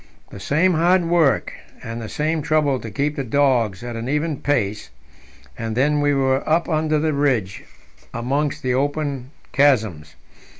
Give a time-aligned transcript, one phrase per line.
[0.31, 1.53] The same hard work,
[1.83, 4.89] and the same trouble to keep the dogs at an even pace,
[5.55, 7.63] and then we were up under the ridge
[8.11, 10.15] amongst the open chasms.